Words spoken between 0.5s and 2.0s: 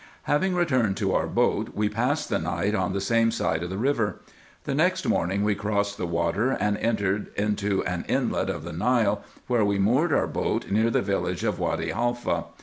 returned to our boat, we